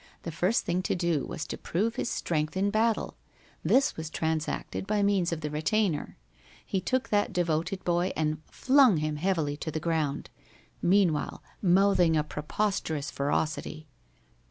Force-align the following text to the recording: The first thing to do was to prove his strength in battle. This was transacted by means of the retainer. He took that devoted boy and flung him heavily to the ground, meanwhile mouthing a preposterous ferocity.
The 0.23 0.31
first 0.31 0.65
thing 0.65 0.81
to 0.81 0.95
do 0.95 1.27
was 1.27 1.45
to 1.45 1.59
prove 1.59 1.95
his 1.95 2.09
strength 2.09 2.57
in 2.57 2.71
battle. 2.71 3.17
This 3.63 3.95
was 3.95 4.09
transacted 4.09 4.87
by 4.87 5.03
means 5.03 5.31
of 5.31 5.41
the 5.41 5.51
retainer. 5.51 6.17
He 6.65 6.81
took 6.81 7.09
that 7.09 7.31
devoted 7.31 7.83
boy 7.85 8.11
and 8.17 8.41
flung 8.47 8.97
him 8.97 9.17
heavily 9.17 9.55
to 9.57 9.69
the 9.69 9.79
ground, 9.79 10.31
meanwhile 10.81 11.43
mouthing 11.61 12.17
a 12.17 12.23
preposterous 12.23 13.11
ferocity. 13.11 13.85